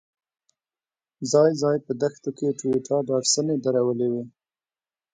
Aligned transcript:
ځای 1.31 1.51
ځای 1.61 1.77
په 1.85 1.91
دښتو 2.01 2.29
کې 2.37 2.55
ټویوټا 2.59 2.97
ډاډسنې 3.07 3.55
درولې 3.65 4.07
وې. 4.13 4.23